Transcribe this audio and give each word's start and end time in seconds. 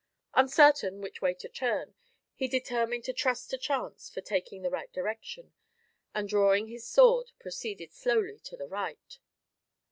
Uncertain 0.33 0.99
which 0.99 1.21
way 1.21 1.31
to 1.35 1.47
turn, 1.47 1.93
he 2.33 2.47
determined 2.47 3.03
to 3.03 3.13
trust 3.13 3.51
to 3.51 3.57
chance 3.59 4.09
for 4.09 4.19
taking 4.19 4.63
the 4.63 4.71
right 4.71 4.91
direction, 4.91 5.53
and 6.15 6.27
drawing 6.27 6.69
his 6.69 6.87
sword, 6.87 7.33
proceeded 7.37 7.93
slowly 7.93 8.39
to 8.39 8.57
the 8.57 8.65
right. 8.67 9.19